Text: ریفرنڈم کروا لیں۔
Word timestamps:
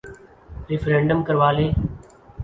ریفرنڈم 0.69 1.19
کروا 1.27 1.49
لیں۔ 1.57 1.71